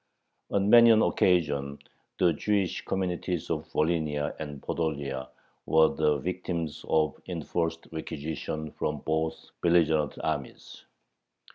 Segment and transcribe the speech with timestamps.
[0.49, 1.77] On many an occasion
[2.17, 5.29] the Jewish communities of Volhynia and Podolia
[5.67, 10.85] were the victims of enforced requisitions from both belligerent armies.